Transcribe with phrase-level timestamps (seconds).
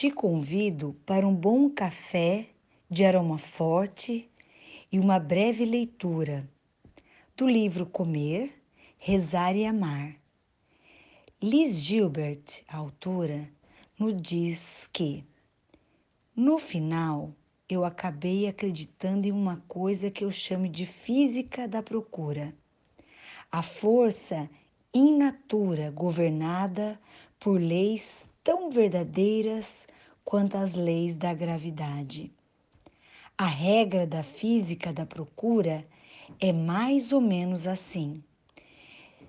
[0.00, 2.46] te convido para um bom café
[2.88, 4.30] de aroma forte
[4.90, 6.48] e uma breve leitura
[7.36, 8.50] do livro Comer,
[8.96, 10.16] Rezar e Amar.
[11.42, 13.46] Liz Gilbert, a autora,
[13.98, 15.22] nos diz que,
[16.34, 17.34] no final,
[17.68, 22.54] eu acabei acreditando em uma coisa que eu chamo de física da procura.
[23.52, 24.48] A força
[24.94, 26.98] in natura governada
[27.38, 29.86] por leis tão verdadeiras
[30.24, 32.32] quanto as leis da gravidade.
[33.36, 35.86] A regra da física da procura
[36.38, 38.22] é mais ou menos assim.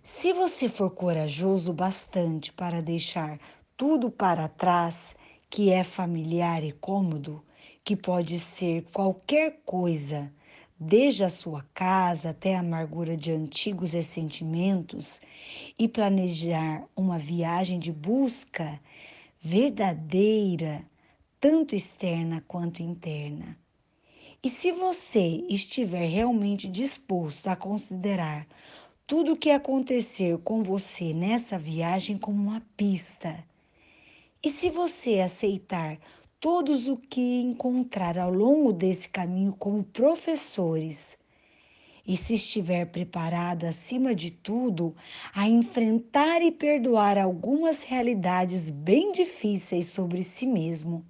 [0.03, 3.39] Se você for corajoso bastante para deixar
[3.77, 5.15] tudo para trás
[5.49, 7.43] que é familiar e cômodo,
[7.83, 10.31] que pode ser qualquer coisa,
[10.83, 15.21] desde a sua casa até a amargura de antigos ressentimentos,
[15.77, 18.81] e planejar uma viagem de busca
[19.39, 20.83] verdadeira,
[21.39, 23.55] tanto externa quanto interna.
[24.41, 28.47] E se você estiver realmente disposto a considerar
[29.05, 33.43] tudo o que acontecer com você nessa viagem como uma pista,
[34.43, 35.99] e se você aceitar
[36.41, 41.15] todos o que encontrar ao longo desse caminho como professores.
[42.05, 44.95] E se estiver preparado, acima de tudo,
[45.35, 51.05] a enfrentar e perdoar algumas realidades bem difíceis sobre si mesmo,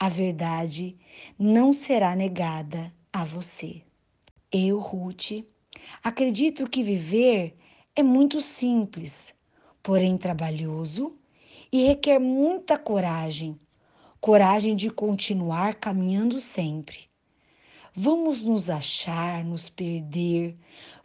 [0.00, 0.96] a verdade
[1.38, 3.82] não será negada a você.
[4.50, 5.44] Eu, Ruth,
[6.02, 7.56] acredito que viver
[7.94, 9.32] é muito simples,
[9.80, 11.16] porém trabalhoso
[11.70, 13.56] e requer muita coragem
[14.26, 17.08] coragem de continuar caminhando sempre.
[17.94, 20.56] Vamos nos achar, nos perder,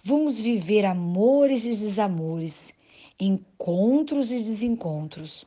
[0.04, 2.74] vamos viver amores e desamores,
[3.20, 5.46] encontros e desencontros.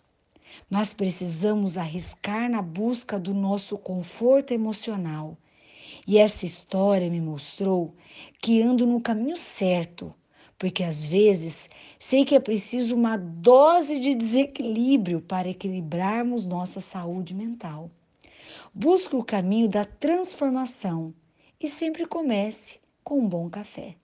[0.71, 5.37] Mas precisamos arriscar na busca do nosso conforto emocional.
[6.07, 7.93] E essa história me mostrou
[8.41, 10.15] que ando no caminho certo
[10.59, 11.69] porque às vezes
[11.99, 17.91] sei que é preciso uma dose de desequilíbrio para equilibrarmos nossa saúde mental.
[18.73, 21.15] Busque o caminho da transformação
[21.61, 23.97] e sempre comece com um bom café.